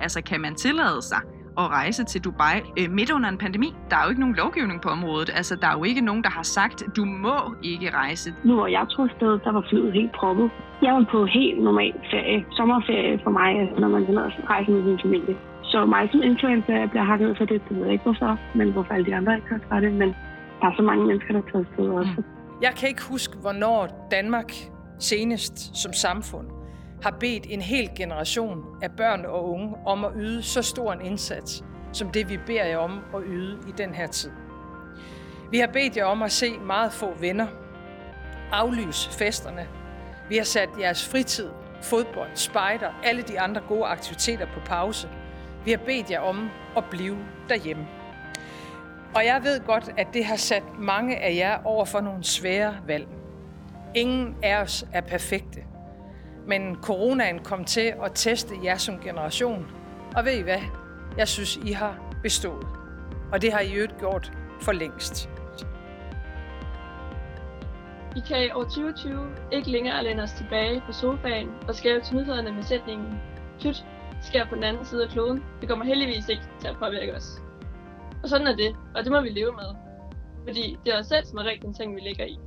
Altså, 0.00 0.22
kan 0.22 0.40
man 0.40 0.54
tillade 0.54 1.02
sig 1.02 1.20
at 1.58 1.68
rejse 1.68 2.04
til 2.04 2.24
Dubai 2.24 2.60
øh, 2.78 2.90
midt 2.90 3.10
under 3.10 3.28
en 3.28 3.38
pandemi? 3.38 3.74
Der 3.90 3.96
er 3.96 4.02
jo 4.04 4.08
ikke 4.08 4.20
nogen 4.20 4.36
lovgivning 4.36 4.82
på 4.82 4.88
området. 4.88 5.30
Altså, 5.34 5.56
der 5.56 5.68
er 5.68 5.76
jo 5.78 5.84
ikke 5.84 6.00
nogen, 6.00 6.22
der 6.24 6.30
har 6.30 6.42
sagt, 6.42 6.82
du 6.96 7.04
må 7.04 7.36
ikke 7.62 7.90
rejse. 7.90 8.34
Nu 8.44 8.54
hvor 8.54 8.66
jeg 8.66 8.86
tog 8.90 9.04
afsted, 9.04 9.38
der 9.44 9.52
var 9.52 9.64
flyet 9.68 9.92
helt 9.92 10.12
proppet. 10.12 10.50
Jeg 10.82 10.92
var 10.94 11.06
på 11.10 11.26
helt 11.26 11.62
normal 11.62 11.94
ferie. 12.10 12.44
Sommerferie 12.50 13.20
for 13.24 13.30
mig, 13.30 13.52
når 13.80 13.88
man 13.88 14.06
vil 14.08 14.18
rejse 14.18 14.70
med 14.70 14.82
sin 14.84 14.98
familie. 15.02 15.36
Så 15.76 15.84
mig 15.84 16.08
som 16.12 16.22
influencer 16.22 16.72
jeg 16.78 16.90
bliver 16.90 17.04
hakket 17.04 17.36
for 17.38 17.44
det, 17.44 17.62
det 17.68 17.76
ved 17.76 17.84
jeg 17.84 17.92
ikke 17.92 18.04
hvorfor, 18.04 18.38
men 18.54 18.72
hvorfor 18.72 18.94
alle 18.94 19.06
de 19.06 19.14
andre 19.14 19.36
ikke 19.36 19.48
har 19.48 19.60
fra 19.68 19.80
det, 19.80 19.92
men 19.92 20.08
der 20.60 20.66
er 20.66 20.76
så 20.76 20.82
mange 20.82 21.06
mennesker, 21.06 21.32
der 21.32 21.40
tager 21.40 21.64
afsted 21.64 21.88
også. 21.88 22.14
Mm. 22.16 22.24
Jeg 22.62 22.72
kan 22.78 22.88
ikke 22.88 23.02
huske, 23.02 23.36
hvornår 23.38 24.08
Danmark 24.10 24.52
senest 24.98 25.82
som 25.82 25.92
samfund 25.92 26.46
har 27.02 27.10
bedt 27.20 27.46
en 27.48 27.60
hel 27.60 27.88
generation 27.96 28.64
af 28.82 28.90
børn 28.90 29.24
og 29.24 29.50
unge 29.50 29.74
om 29.86 30.04
at 30.04 30.10
yde 30.16 30.42
så 30.42 30.62
stor 30.62 30.92
en 30.92 31.00
indsats, 31.00 31.64
som 31.92 32.08
det 32.08 32.30
vi 32.30 32.38
beder 32.46 32.64
jer 32.64 32.78
om 32.78 32.92
at 33.14 33.22
yde 33.26 33.58
i 33.68 33.72
den 33.78 33.94
her 33.94 34.06
tid. 34.06 34.30
Vi 35.50 35.58
har 35.58 35.66
bedt 35.66 35.96
jer 35.96 36.04
om 36.04 36.22
at 36.22 36.32
se 36.32 36.58
meget 36.66 36.92
få 36.92 37.06
venner, 37.20 37.46
aflyse 38.52 39.18
festerne. 39.18 39.66
Vi 40.28 40.36
har 40.36 40.44
sat 40.44 40.68
jeres 40.80 41.08
fritid, 41.10 41.48
fodbold, 41.82 42.30
spejder, 42.34 42.90
alle 43.04 43.22
de 43.22 43.40
andre 43.40 43.60
gode 43.68 43.84
aktiviteter 43.84 44.46
på 44.46 44.60
pause– 44.66 45.08
vi 45.66 45.70
har 45.70 45.78
bedt 45.78 46.10
jer 46.10 46.20
om 46.20 46.50
at 46.76 46.84
blive 46.90 47.16
derhjemme. 47.48 47.86
Og 49.14 49.24
jeg 49.24 49.40
ved 49.44 49.60
godt, 49.66 49.90
at 49.96 50.06
det 50.12 50.24
har 50.24 50.36
sat 50.36 50.62
mange 50.78 51.16
af 51.18 51.36
jer 51.36 51.58
over 51.64 51.84
for 51.84 52.00
nogle 52.00 52.24
svære 52.24 52.76
valg. 52.86 53.08
Ingen 53.94 54.36
af 54.42 54.62
os 54.62 54.84
er 54.92 55.00
perfekte. 55.00 55.64
Men 56.46 56.76
coronaen 56.82 57.38
kom 57.38 57.64
til 57.64 57.94
at 58.04 58.12
teste 58.14 58.54
jer 58.64 58.76
som 58.76 58.98
generation. 58.98 59.66
Og 60.16 60.24
ved 60.24 60.32
I 60.32 60.42
hvad? 60.42 60.60
Jeg 61.18 61.28
synes, 61.28 61.56
I 61.56 61.72
har 61.72 62.12
bestået. 62.22 62.66
Og 63.32 63.42
det 63.42 63.52
har 63.52 63.60
I 63.60 63.74
øvrigt 63.74 63.98
gjort 63.98 64.32
for 64.60 64.72
længst. 64.72 65.28
Vi 68.14 68.20
kan 68.28 68.44
i 68.44 68.50
år 68.50 68.62
2020 68.62 69.28
ikke 69.52 69.70
længere 69.70 70.04
læne 70.04 70.22
os 70.22 70.32
tilbage 70.32 70.82
på 70.86 70.92
sofaen 70.92 71.48
og 71.68 71.74
skabe 71.74 72.04
til 72.04 72.16
nyhederne 72.16 72.52
med 72.52 72.62
sætningen 72.62 73.20
Pyt 73.60 73.84
sker 74.22 74.46
på 74.48 74.54
den 74.54 74.64
anden 74.64 74.84
side 74.84 75.04
af 75.04 75.08
kloden. 75.08 75.44
Det 75.60 75.68
kommer 75.68 75.84
heldigvis 75.84 76.28
ikke 76.28 76.42
til 76.60 76.68
at 76.68 76.76
påvirke 76.78 77.14
os. 77.14 77.42
Og 78.22 78.28
sådan 78.28 78.46
er 78.46 78.56
det, 78.56 78.76
og 78.94 79.04
det 79.04 79.12
må 79.12 79.20
vi 79.20 79.28
leve 79.28 79.52
med. 79.52 79.70
Fordi 80.46 80.76
det 80.84 80.94
er 80.94 80.98
os 80.98 81.06
selv, 81.06 81.24
som 81.24 81.38
er 81.38 81.44
rigtig 81.44 81.74
ting, 81.74 81.96
vi 81.96 82.00
ligger 82.00 82.24
i. 82.24 82.38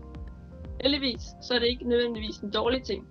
Heldigvis, 0.82 1.22
så 1.42 1.54
er 1.54 1.60
det 1.60 1.68
ikke 1.68 1.90
nødvendigvis 1.90 2.38
en 2.38 2.52
dårlig 2.52 2.84
ting. 2.84 3.08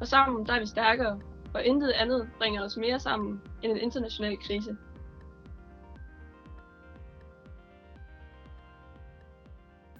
Og 0.00 0.06
sammen, 0.06 0.46
der 0.46 0.52
er 0.52 0.60
vi 0.60 0.66
stærkere, 0.66 1.20
og 1.54 1.64
intet 1.64 1.90
andet 1.90 2.28
bringer 2.38 2.64
os 2.64 2.76
mere 2.76 3.00
sammen 3.00 3.40
end 3.62 3.72
en 3.72 3.78
international 3.78 4.36
krise. 4.36 4.76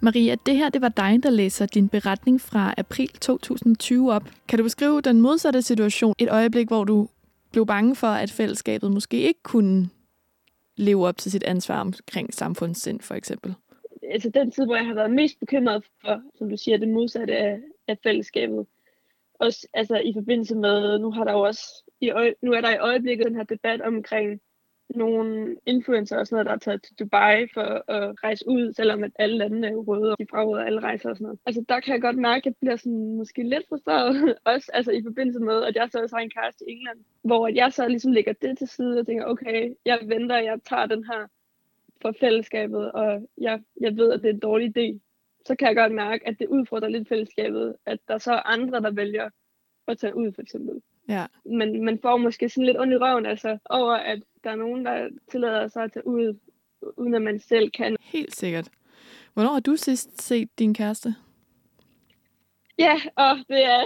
Maria, 0.03 0.35
det 0.47 0.57
her 0.57 0.69
det 0.69 0.83
var 0.83 0.89
dig, 0.89 1.23
der 1.23 1.31
læser 1.31 1.67
din 1.67 1.89
beretning 1.89 2.41
fra 2.41 2.75
april 2.79 3.09
2020 3.09 4.13
op. 4.13 4.23
Kan 4.49 4.59
du 4.59 4.63
beskrive 4.63 5.01
den 5.01 5.21
modsatte 5.21 5.63
situation? 5.63 6.15
Et 6.19 6.29
øjeblik, 6.31 6.69
hvor 6.69 6.85
du 6.85 7.09
blev 7.53 7.67
bange 7.67 7.97
for, 7.97 8.07
at 8.07 8.31
fællesskabet 8.31 8.93
måske 8.93 9.17
ikke 9.17 9.43
kunne 9.43 9.91
leve 10.77 11.07
op 11.07 11.17
til 11.17 11.33
sit 11.33 11.43
ansvar 11.43 11.81
omkring 11.81 12.35
samfundssind, 12.35 13.01
for 13.01 13.15
eksempel? 13.15 13.55
Altså 14.11 14.31
den 14.31 14.51
tid, 14.51 14.65
hvor 14.65 14.77
jeg 14.77 14.87
har 14.87 14.95
været 14.95 15.11
mest 15.11 15.41
bekymret 15.41 15.85
for, 16.01 16.23
som 16.39 16.49
du 16.49 16.57
siger, 16.57 16.79
det 16.79 16.89
modsatte 16.89 17.37
af, 17.37 17.61
af 17.89 17.99
fællesskabet. 18.03 18.67
Også 19.35 19.67
altså, 19.75 19.97
i 19.97 20.13
forbindelse 20.15 20.55
med, 20.55 20.99
nu 20.99 21.11
har 21.11 21.25
der 21.25 21.33
jo 21.33 21.41
også, 21.41 21.85
i 22.01 22.11
øje, 22.11 22.35
nu 22.43 22.53
er 22.53 22.61
der 22.61 22.71
i 22.71 22.79
øjeblikket 22.79 23.27
den 23.27 23.35
her 23.35 23.45
debat 23.45 23.81
omkring 23.81 24.41
nogle 24.95 25.57
influencer 25.67 26.19
og 26.19 26.27
sådan 26.27 26.35
noget, 26.35 26.47
der 26.47 26.53
er 26.53 26.59
taget 26.59 26.83
til 26.83 26.95
Dubai 26.99 27.47
for 27.55 27.91
at 27.91 28.25
rejse 28.25 28.49
ud, 28.49 28.73
selvom 28.73 29.05
at 29.05 29.13
alle 29.19 29.39
lande 29.39 29.69
er 29.69 29.77
røde, 29.77 30.13
og 30.13 30.19
de 30.19 30.27
fraråder 30.31 30.65
alle 30.65 30.81
rejser 30.81 31.11
og 31.11 31.17
sådan 31.17 31.25
noget. 31.25 31.39
Altså 31.47 31.65
der 31.69 31.81
kan 31.81 31.93
jeg 31.93 32.01
godt 32.01 32.17
mærke, 32.17 32.39
at 32.39 32.47
jeg 32.47 32.55
bliver 32.61 32.77
sådan 32.77 33.17
måske 33.17 33.43
lidt 33.43 33.69
frustreret, 33.69 34.37
også 34.55 34.71
altså 34.75 34.93
i 34.93 35.03
forbindelse 35.03 35.41
med, 35.41 35.65
at 35.65 35.77
jeg 35.77 35.89
så 35.91 36.03
også 36.03 36.17
har 36.17 36.23
en 36.23 36.31
kæreste 36.31 36.65
i 36.69 36.73
England, 36.73 36.99
hvor 37.23 37.49
jeg 37.49 37.73
så 37.73 37.89
ligesom 37.89 38.13
lægger 38.13 38.33
det 38.33 38.59
til 38.59 38.69
side 38.69 39.01
og 39.01 39.07
tænker, 39.07 39.25
okay, 39.25 39.75
jeg 39.85 39.99
venter, 40.03 40.39
jeg 40.39 40.59
tager 40.69 40.87
den 40.87 41.05
her 41.05 41.27
for 42.03 42.15
fællesskabet, 42.21 42.93
og 42.93 43.29
jeg, 43.39 43.61
jeg 43.81 43.97
ved, 43.97 44.13
at 44.13 44.23
det 44.23 44.29
er 44.29 44.35
en 44.35 44.41
dårlig 44.41 44.79
idé. 44.79 44.99
Så 45.47 45.57
kan 45.57 45.69
jeg 45.69 45.77
godt 45.77 45.93
mærke, 45.93 46.29
at 46.29 46.39
det 46.39 46.47
udfordrer 46.49 46.89
lidt 46.89 47.09
fællesskabet, 47.09 47.77
at 47.87 47.99
der 48.09 48.19
så 48.19 48.33
er 48.33 48.49
andre, 48.49 48.81
der 48.81 48.91
vælger 48.91 49.31
at 49.89 49.99
tage 49.99 50.17
ud, 50.17 50.33
for 50.33 50.43
eksempel. 50.43 50.83
Ja. 51.09 51.27
Men 51.45 51.85
man 51.85 51.99
får 52.03 52.17
måske 52.17 52.49
sådan 52.49 52.67
lidt 52.67 52.81
ondt 52.81 52.93
i 52.93 52.97
røven, 52.97 53.27
altså 53.27 53.59
over, 53.71 53.93
at 53.93 54.23
der 54.45 54.51
er 54.51 54.57
nogen, 54.57 54.85
der 54.85 55.09
tillader 55.31 55.69
sig 55.69 55.83
at 55.83 55.93
tage 55.93 56.07
ud, 56.07 56.39
uden 56.97 57.15
at 57.15 57.23
man 57.23 57.41
selv 57.41 57.71
kan. 57.71 57.97
Helt 58.01 58.37
sikkert. 58.37 58.71
Hvornår 59.35 59.53
har 59.53 59.61
du 59.61 59.77
sidst 59.77 60.23
set 60.23 60.59
din 60.59 60.75
kæreste? 60.75 61.15
Ja, 62.79 63.01
og 63.17 63.37
det 63.49 63.65
er, 63.65 63.85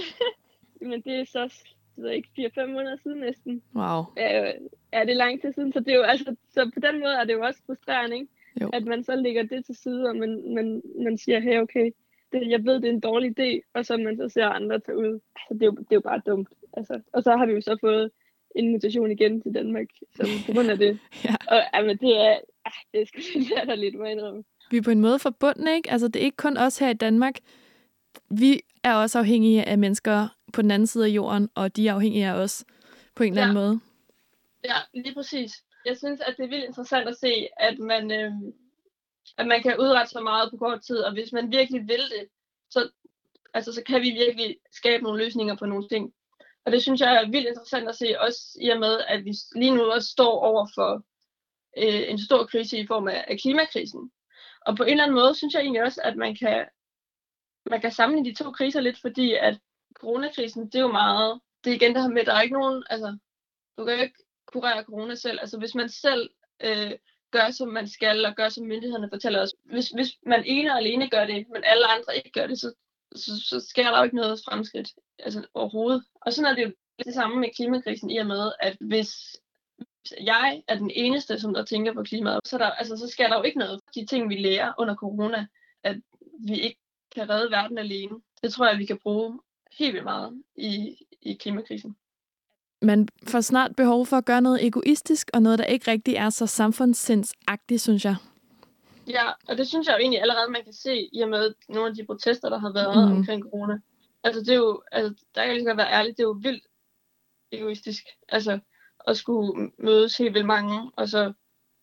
men 0.88 1.02
det 1.02 1.20
er 1.20 1.24
så 1.24 1.64
det 1.96 2.06
er 2.06 2.10
ikke 2.10 2.50
4-5 2.60 2.66
måneder 2.66 2.96
siden 3.02 3.20
næsten. 3.20 3.62
Wow. 3.74 4.04
Ja, 4.16 4.52
ja, 4.92 5.00
det 5.00 5.10
er 5.10 5.14
lang 5.14 5.40
tid 5.40 5.52
siden, 5.52 5.72
så 5.72 5.80
det 5.80 5.88
er 5.88 5.96
jo 5.96 6.02
altså, 6.02 6.36
så 6.50 6.70
på 6.74 6.80
den 6.80 7.00
måde 7.00 7.14
er 7.14 7.24
det 7.24 7.32
jo 7.32 7.42
også 7.42 7.60
frustrerende, 7.66 8.16
ikke? 8.16 8.28
Jo. 8.60 8.70
At 8.72 8.84
man 8.84 9.04
så 9.04 9.16
lægger 9.16 9.42
det 9.42 9.64
til 9.64 9.76
side, 9.76 10.08
og 10.08 10.16
man, 10.16 10.54
man, 10.54 10.82
man 11.04 11.18
siger, 11.18 11.40
hey, 11.40 11.60
okay, 11.60 11.90
det, 12.32 12.50
jeg 12.50 12.64
ved, 12.64 12.74
det 12.74 12.84
er 12.84 12.92
en 12.92 13.00
dårlig 13.00 13.40
idé, 13.40 13.60
og 13.74 13.86
så 13.86 13.96
man 13.96 14.16
så 14.16 14.28
ser 14.28 14.46
andre 14.46 14.80
tage 14.80 14.98
ud. 14.98 15.20
Altså, 15.36 15.54
det 15.54 15.62
er 15.62 15.66
jo, 15.66 15.72
det 15.72 15.90
er 15.90 15.96
jo 15.96 16.00
bare 16.00 16.22
dumt. 16.26 16.48
Altså, 16.72 17.00
og 17.12 17.22
så 17.22 17.36
har 17.36 17.46
vi 17.46 17.52
jo 17.52 17.60
så 17.60 17.76
fået 17.80 18.10
invitation 18.54 19.10
igen 19.10 19.42
til 19.42 19.54
Danmark, 19.54 19.86
som 20.16 20.26
på 20.46 20.52
grund 20.52 20.70
af 20.70 20.78
det. 20.78 20.98
ja. 21.24 21.34
Og 21.48 21.62
jamen, 21.74 21.96
det 21.96 22.16
er, 22.16 22.38
ah, 22.64 22.72
det 22.92 23.02
er 23.02 23.06
sgu 23.06 23.38
lidt 23.38 23.66
der 23.66 23.74
lidt, 23.74 23.94
må 23.94 24.04
indrømme. 24.04 24.44
Vi 24.70 24.76
er 24.76 24.82
på 24.82 24.90
en 24.90 25.00
måde 25.00 25.18
forbundne, 25.18 25.74
ikke? 25.74 25.90
Altså, 25.90 26.08
det 26.08 26.20
er 26.20 26.24
ikke 26.24 26.36
kun 26.36 26.56
os 26.56 26.78
her 26.78 26.88
i 26.88 26.94
Danmark. 26.94 27.34
Vi 28.30 28.60
er 28.84 28.94
også 28.94 29.18
afhængige 29.18 29.64
af 29.64 29.78
mennesker 29.78 30.28
på 30.52 30.62
den 30.62 30.70
anden 30.70 30.86
side 30.86 31.04
af 31.04 31.08
jorden, 31.08 31.48
og 31.54 31.76
de 31.76 31.88
er 31.88 31.94
afhængige 31.94 32.26
af 32.26 32.32
os 32.32 32.64
på 33.14 33.22
en 33.22 33.32
eller 33.32 33.42
anden 33.42 33.54
måde. 33.54 33.80
Ja, 34.64 34.76
lige 34.94 35.14
præcis. 35.14 35.52
Jeg 35.84 35.96
synes, 35.96 36.20
at 36.20 36.34
det 36.36 36.44
er 36.44 36.48
vildt 36.48 36.64
interessant 36.64 37.08
at 37.08 37.16
se, 37.16 37.48
at 37.56 37.78
man, 37.78 38.10
øh, 38.10 38.32
at 39.38 39.46
man 39.46 39.62
kan 39.62 39.78
udrette 39.80 40.12
så 40.12 40.20
meget 40.20 40.50
på 40.50 40.56
kort 40.56 40.82
tid, 40.82 40.98
og 40.98 41.12
hvis 41.12 41.32
man 41.32 41.50
virkelig 41.50 41.80
vil 41.88 42.00
det, 42.00 42.28
så, 42.70 42.90
altså, 43.54 43.72
så 43.72 43.82
kan 43.82 44.02
vi 44.02 44.10
virkelig 44.10 44.56
skabe 44.72 45.02
nogle 45.02 45.24
løsninger 45.24 45.56
på 45.56 45.66
nogle 45.66 45.88
ting. 45.88 46.12
Og 46.66 46.72
det 46.72 46.82
synes 46.82 47.00
jeg 47.00 47.14
er 47.14 47.30
vildt 47.30 47.48
interessant 47.48 47.88
at 47.88 47.96
se, 47.96 48.20
også 48.20 48.58
i 48.60 48.68
og 48.68 48.78
med, 48.78 49.00
at 49.08 49.24
vi 49.24 49.32
lige 49.54 49.74
nu 49.74 49.82
også 49.84 50.08
står 50.08 50.40
over 50.40 50.66
for 50.74 51.04
øh, 51.78 52.10
en 52.10 52.18
stor 52.18 52.46
krise 52.46 52.78
i 52.78 52.86
form 52.86 53.08
af, 53.08 53.24
af 53.28 53.38
klimakrisen. 53.38 54.10
Og 54.66 54.76
på 54.76 54.82
en 54.82 54.90
eller 54.90 55.04
anden 55.04 55.14
måde 55.14 55.34
synes 55.34 55.54
jeg 55.54 55.60
egentlig 55.60 55.82
også, 55.82 56.00
at 56.04 56.16
man 56.16 56.36
kan, 56.36 56.66
man 57.70 57.80
kan 57.80 57.92
sammenligne 57.92 58.30
de 58.30 58.44
to 58.44 58.50
kriser 58.50 58.80
lidt, 58.80 59.00
fordi 59.00 59.34
at 59.34 59.58
coronakrisen, 59.94 60.66
det 60.66 60.74
er 60.74 60.80
jo 60.80 60.92
meget, 60.92 61.40
det 61.64 61.70
er 61.70 61.74
igen 61.74 61.94
det 61.94 62.02
her 62.02 62.08
med, 62.08 62.20
at 62.20 62.26
der 62.26 62.34
er 62.34 62.42
ikke 62.42 62.58
nogen, 62.60 62.84
altså, 62.90 63.18
du 63.78 63.84
kan 63.84 63.94
jo 63.94 64.02
ikke 64.02 64.24
kurere 64.46 64.82
corona 64.82 65.14
selv. 65.14 65.38
Altså 65.40 65.58
hvis 65.58 65.74
man 65.74 65.88
selv 65.88 66.30
øh, 66.60 66.92
gør, 67.30 67.50
som 67.50 67.68
man 67.68 67.88
skal, 67.88 68.26
og 68.26 68.34
gør, 68.36 68.48
som 68.48 68.66
myndighederne 68.66 69.08
fortæller 69.12 69.42
os. 69.42 69.54
Hvis, 69.64 69.88
hvis 69.88 70.10
man 70.26 70.42
ene 70.46 70.72
og 70.72 70.78
alene 70.78 71.10
gør 71.10 71.26
det, 71.26 71.46
men 71.48 71.62
alle 71.64 71.86
andre 71.86 72.16
ikke 72.16 72.30
gør 72.30 72.46
det, 72.46 72.60
så, 72.60 72.74
så, 73.16 73.30
så 73.48 73.66
sker 73.70 73.90
der 73.90 73.98
jo 73.98 74.04
ikke 74.04 74.16
noget 74.16 74.40
fremskridt 74.48 74.88
altså, 75.18 75.46
overhovedet. 75.54 76.04
Og 76.20 76.32
sådan 76.32 76.50
er 76.50 76.54
det 76.54 76.64
jo 76.64 76.72
det 77.04 77.14
samme 77.14 77.40
med 77.40 77.48
klimakrisen, 77.56 78.10
i 78.10 78.18
og 78.18 78.26
med, 78.26 78.52
at 78.60 78.76
hvis 78.80 79.36
jeg 80.20 80.62
er 80.68 80.78
den 80.78 80.90
eneste, 80.94 81.40
som 81.40 81.54
der 81.54 81.64
tænker 81.64 81.92
på 81.92 82.02
klimaet, 82.02 82.40
så, 82.44 82.58
der, 82.58 82.70
altså, 82.70 82.96
så 82.96 83.08
sker 83.08 83.28
der 83.28 83.36
jo 83.36 83.42
ikke 83.42 83.58
noget. 83.58 83.80
De 83.94 84.06
ting, 84.06 84.28
vi 84.28 84.34
lærer 84.34 84.72
under 84.78 84.94
corona, 84.94 85.46
at 85.82 85.96
vi 86.40 86.60
ikke 86.60 86.80
kan 87.14 87.30
redde 87.30 87.50
verden 87.50 87.78
alene, 87.78 88.16
det 88.42 88.52
tror 88.52 88.68
jeg, 88.68 88.78
vi 88.78 88.86
kan 88.86 88.98
bruge 89.02 89.40
helt 89.78 89.92
vildt 89.92 90.04
meget 90.04 90.42
i, 90.56 90.96
i 91.22 91.34
klimakrisen. 91.34 91.96
Man 92.82 93.08
får 93.28 93.40
snart 93.40 93.76
behov 93.76 94.06
for 94.06 94.16
at 94.16 94.24
gøre 94.24 94.40
noget 94.40 94.66
egoistisk, 94.66 95.30
og 95.34 95.42
noget, 95.42 95.58
der 95.58 95.64
ikke 95.64 95.90
rigtig 95.90 96.14
er 96.14 96.30
så 96.30 96.46
samfundssindsagtigt, 96.46 97.80
synes 97.80 98.04
jeg. 98.04 98.16
Ja, 99.06 99.30
og 99.48 99.58
det 99.58 99.68
synes 99.68 99.86
jeg 99.86 99.94
jo 99.94 99.98
egentlig 99.98 100.20
allerede, 100.20 100.50
man 100.50 100.64
kan 100.64 100.72
se 100.72 101.08
i 101.12 101.20
og 101.20 101.28
med 101.28 101.54
nogle 101.68 101.88
af 101.88 101.94
de 101.94 102.06
protester, 102.06 102.48
der 102.48 102.58
har 102.58 102.72
været 102.72 103.08
mm. 103.08 103.16
omkring 103.16 103.42
corona. 103.42 103.78
Altså 104.24 104.40
det 104.40 104.48
er 104.48 104.54
jo, 104.54 104.82
altså, 104.92 105.24
der 105.34 105.42
kan 105.42 105.48
jeg 105.48 105.56
lige 105.56 105.76
være 105.76 105.92
ærlig, 105.92 106.16
det 106.16 106.22
er 106.22 106.28
jo 106.28 106.38
vildt 106.42 106.64
egoistisk. 107.52 108.06
Altså 108.28 108.58
at 109.08 109.16
skulle 109.16 109.72
mødes 109.78 110.16
helt 110.16 110.34
vildt 110.34 110.46
mange, 110.46 110.90
og 110.96 111.08
så 111.08 111.32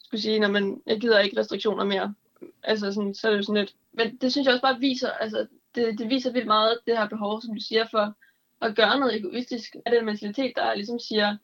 skulle 0.04 0.22
sige, 0.22 0.40
når 0.40 0.48
man, 0.48 0.82
jeg 0.86 1.00
gider 1.00 1.20
ikke 1.20 1.40
restriktioner 1.40 1.84
mere. 1.84 2.16
Altså 2.64 2.94
sådan, 2.94 3.16
så 3.16 3.28
er 3.28 3.32
det 3.32 3.38
jo 3.38 3.44
sådan 3.44 3.62
lidt. 3.62 3.76
Men 3.92 4.18
det 4.18 4.32
synes 4.32 4.46
jeg 4.46 4.54
også 4.54 4.62
bare 4.62 4.80
viser, 4.80 5.10
altså 5.10 5.48
det, 5.76 6.00
det 6.00 6.10
viser 6.10 6.32
vildt 6.32 6.48
meget 6.48 6.80
det 6.88 6.98
her 6.98 7.08
behov, 7.08 7.42
som 7.42 7.56
du 7.56 7.62
siger, 7.62 7.88
for 7.92 8.16
at 8.62 8.76
gøre 8.76 9.00
noget 9.00 9.16
egoistisk. 9.16 9.76
Er 9.86 9.92
den 9.92 10.06
mentalitet, 10.06 10.54
der 10.56 10.74
ligesom 10.74 11.00
siger, 11.00 11.38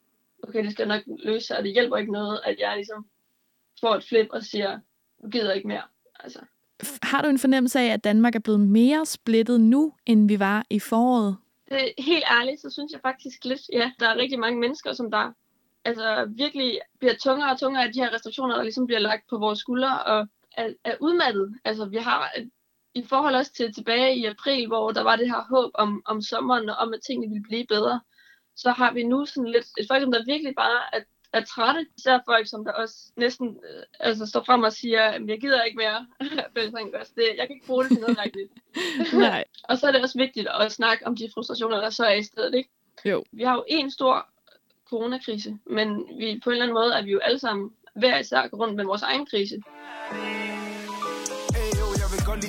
okay, 0.43 0.63
det 0.63 0.71
skal 0.71 0.87
nok 0.87 1.03
løse 1.07 1.47
sig, 1.47 1.57
og 1.57 1.63
det 1.63 1.73
hjælper 1.73 1.97
ikke 1.97 2.11
noget, 2.11 2.41
at 2.43 2.59
jeg 2.59 2.75
ligesom 2.75 3.07
får 3.81 3.95
et 3.95 4.03
flip 4.03 4.27
og 4.29 4.43
siger, 4.43 4.79
du 5.23 5.29
gider 5.29 5.53
ikke 5.53 5.67
mere. 5.67 5.83
Altså. 6.19 6.39
Har 7.03 7.21
du 7.21 7.29
en 7.29 7.39
fornemmelse 7.39 7.79
af, 7.79 7.93
at 7.93 8.03
Danmark 8.03 8.35
er 8.35 8.39
blevet 8.39 8.59
mere 8.59 9.05
splittet 9.05 9.61
nu, 9.61 9.93
end 10.05 10.27
vi 10.27 10.39
var 10.39 10.65
i 10.69 10.79
foråret? 10.79 11.37
Det, 11.69 11.93
helt 11.97 12.23
ærligt, 12.31 12.61
så 12.61 12.69
synes 12.69 12.91
jeg 12.91 13.01
faktisk 13.01 13.45
lidt, 13.45 13.61
ja, 13.73 13.91
der 13.99 14.07
er 14.07 14.15
rigtig 14.15 14.39
mange 14.39 14.59
mennesker, 14.59 14.93
som 14.93 15.11
der 15.11 15.31
altså 15.85 16.25
virkelig 16.29 16.79
bliver 16.99 17.13
tungere 17.13 17.51
og 17.51 17.59
tungere 17.59 17.83
af 17.83 17.93
de 17.93 17.99
her 17.99 18.13
restriktioner, 18.13 18.55
der 18.55 18.63
ligesom 18.63 18.85
bliver 18.85 18.99
lagt 18.99 19.29
på 19.29 19.37
vores 19.37 19.59
skuldre, 19.59 20.03
og 20.03 20.27
er, 20.57 20.73
er 20.83 20.95
udmattet. 20.99 21.55
Altså 21.65 21.85
vi 21.85 21.97
har 21.97 22.31
i 22.93 23.03
forhold 23.03 23.35
også 23.35 23.53
til 23.53 23.73
tilbage 23.73 24.17
i 24.17 24.25
april, 24.25 24.67
hvor 24.67 24.91
der 24.91 25.03
var 25.03 25.15
det 25.15 25.29
her 25.29 25.43
håb 25.49 25.71
om, 25.73 26.01
om 26.05 26.21
sommeren, 26.21 26.69
og 26.69 26.75
om 26.75 26.93
at 26.93 26.99
tingene 27.07 27.33
ville 27.33 27.43
blive 27.43 27.65
bedre, 27.69 28.01
så 28.55 28.71
har 28.71 28.93
vi 28.93 29.03
nu 29.03 29.25
sådan 29.25 29.51
lidt 29.51 29.67
et 29.77 29.87
faktum, 29.91 30.11
der 30.11 30.25
virkelig 30.25 30.53
bare 30.55 30.79
er, 30.93 30.99
er 31.33 31.43
trætte. 31.43 31.85
Især 31.97 32.19
folk, 32.25 32.47
som 32.47 32.65
der 32.65 32.71
også 32.71 32.95
næsten 33.15 33.47
øh, 33.47 33.83
altså 33.99 34.25
står 34.25 34.43
frem 34.43 34.63
og 34.63 34.73
siger, 34.73 35.03
at 35.03 35.21
jeg 35.27 35.41
gider 35.41 35.63
ikke 35.63 35.77
mere. 35.77 36.07
det, 37.15 37.23
jeg 37.37 37.47
kan 37.47 37.55
ikke 37.55 37.67
bruge 37.67 37.83
det 37.83 37.91
til 37.91 38.01
noget 38.01 38.19
rigtigt. 38.25 38.51
Nej. 39.13 39.43
og 39.69 39.77
så 39.77 39.87
er 39.87 39.91
det 39.91 40.01
også 40.01 40.17
vigtigt 40.17 40.47
at 40.59 40.71
snakke 40.71 41.07
om 41.07 41.15
de 41.15 41.29
frustrationer, 41.33 41.81
der 41.81 41.89
så 41.89 42.05
er 42.05 42.13
i 42.13 42.23
stedet. 42.23 42.55
Ikke? 42.55 42.69
Jo. 43.05 43.23
Vi 43.31 43.43
har 43.43 43.55
jo 43.55 43.63
en 43.67 43.91
stor 43.91 44.27
coronakrise, 44.89 45.57
men 45.65 46.05
vi, 46.17 46.39
på 46.43 46.49
en 46.49 46.53
eller 46.53 46.63
anden 46.63 46.73
måde 46.73 46.93
er 46.93 47.01
vi 47.01 47.11
jo 47.11 47.19
alle 47.19 47.39
sammen 47.39 47.71
hver 47.95 48.19
især 48.19 48.49
rundt 48.53 48.75
med 48.75 48.85
vores 48.85 49.01
egen 49.01 49.25
krise 49.25 49.61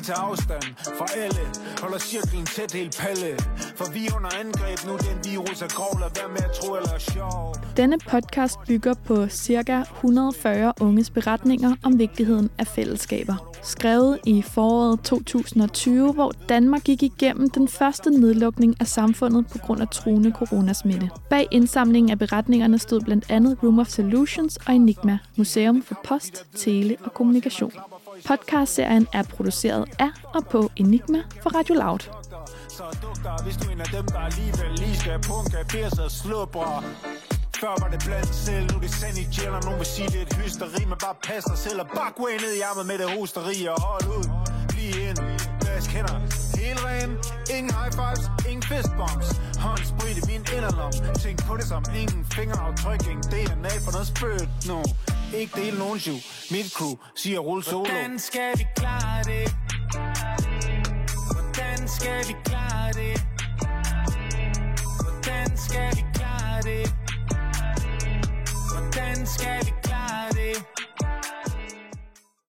tager 0.09 0.21
afstand 0.21 0.63
fra 0.99 1.07
alle 1.23 1.45
Holder 1.83 1.99
cirklen 1.99 2.47
tæt 2.47 2.73
helt 2.73 2.97
palle 3.03 3.31
For 3.79 3.93
vi 3.93 4.07
er 4.07 4.17
under 4.17 4.33
angreb 4.43 4.79
nu, 4.87 4.93
den 4.93 5.17
virus 5.31 5.63
er 5.63 5.69
grov 5.69 6.01
Lad 6.01 6.11
være 6.19 6.29
med 6.29 6.43
at 6.49 6.53
tro 6.59 6.75
eller 6.75 6.99
sjov 6.99 7.55
Denne 7.77 7.99
podcast 7.99 8.57
bygger 8.67 8.95
på 8.95 9.29
ca. 9.29 9.81
140 9.81 10.73
unges 10.81 11.11
beretninger 11.11 11.75
om 11.83 11.99
vigtigheden 11.99 12.51
af 12.59 12.67
fællesskaber. 12.67 13.55
Skrevet 13.63 14.19
i 14.27 14.43
foråret 14.43 15.01
2020, 15.01 16.13
hvor 16.13 16.33
Danmark 16.49 16.85
gik 16.85 17.03
igennem 17.03 17.51
den 17.51 17.69
første 17.69 18.11
nedlukning 18.11 18.77
af 18.81 18.87
samfundet 18.87 19.47
på 19.47 19.59
grund 19.59 19.81
af 19.81 19.89
truende 19.89 20.33
coronasmitte. 20.33 21.11
Bag 21.31 21.49
indsamlingen 21.51 22.11
af 22.11 22.19
beretningerne 22.19 22.79
stod 22.79 23.01
blandt 23.01 23.31
andet 23.31 23.59
Room 23.63 23.79
of 23.79 23.89
Solutions 23.89 24.57
og 24.57 24.75
Enigma, 24.75 25.19
Museum 25.37 25.83
for 25.83 26.01
Post, 26.05 26.47
Tele 26.57 26.97
og 27.05 27.15
Kommunikation. 27.15 27.73
Podcastserien 28.27 29.07
er 29.13 29.23
produceret 29.23 29.85
af 29.99 30.11
og 30.35 30.47
på 30.47 30.71
Enigma 30.77 31.23
for 31.43 31.51
Radio 31.51 31.75
Loud. 31.75 31.99
Så 32.69 32.85
dukker, 33.03 33.43
hvis 33.45 33.57
du 33.57 33.71
en 33.71 33.81
af 33.81 33.87
dem, 33.87 34.05
der 34.05 34.19
alligevel 34.19 34.71
lige 34.79 34.97
skal 34.97 35.21
punke, 35.31 35.57
en 35.79 35.85
og 36.05 36.11
så 36.11 36.29
før 37.61 37.75
var 37.83 37.89
det 37.95 38.01
blandt 38.07 38.35
selv, 38.47 38.65
nu 38.71 38.77
er 38.79 38.81
det 38.81 38.91
sand 39.01 39.17
i 39.23 39.27
jail, 39.37 39.53
og 39.59 39.63
nogen 39.67 39.79
vil 39.79 39.91
sige, 39.97 40.09
det 40.13 40.21
er 40.23 40.27
et 40.31 40.35
hysteri, 40.41 40.83
men 40.91 40.99
bare 41.05 41.17
pas 41.29 41.45
dig 41.51 41.59
selv, 41.59 41.79
og 41.81 41.89
bare 41.99 42.11
gå 42.19 42.25
ned 42.45 42.53
i 42.61 42.63
armet 42.69 42.87
med 42.91 42.97
det 43.03 43.09
hosteri, 43.15 43.59
og 43.73 43.77
hold 43.89 44.07
ud, 44.19 44.25
bliv 44.73 44.93
ind, 45.09 45.19
vask 45.67 45.91
hænder, 45.97 46.17
helt 46.61 46.81
ren, 46.87 47.11
ingen 47.57 47.73
high 47.79 47.93
fives, 47.99 48.25
ingen 48.51 48.65
fist 48.71 48.93
bumps, 48.99 49.29
håndsprit 49.65 50.17
i 50.21 50.25
min 50.31 50.43
inderlom, 50.57 50.93
tænk 51.25 51.37
på 51.49 51.53
det 51.59 51.67
som 51.73 51.83
ingen 52.03 52.21
fingeraftryk, 52.37 53.03
ingen 53.13 53.27
DNA 53.33 53.73
for 53.85 53.93
noget 53.97 54.09
spødt, 54.13 54.49
no, 54.71 54.79
ikke 55.35 55.61
dele 55.61 55.79
nogen 55.79 56.01
syv 56.01 56.15
Mit 56.51 56.73
crew 56.73 56.95
siger 57.15 57.39
rulle 57.39 57.65
solo 57.65 57.85
Hvordan 57.85 58.19
skal 58.19 58.59
vi 58.59 58.67
klare 58.77 59.23
det? 59.25 59.55
Hvordan 61.33 61.89
skal 61.89 62.29
vi 62.29 62.35
klare 62.45 62.93
det? 62.93 63.21
Hvordan 65.03 65.57
skal 65.57 65.97
vi 65.97 66.08